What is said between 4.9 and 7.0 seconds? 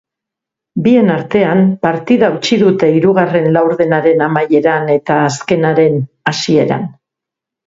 eta azkenaren hasieran.